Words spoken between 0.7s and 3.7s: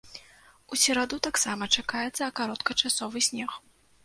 У сераду таксама чакаецца кароткачасовы снег.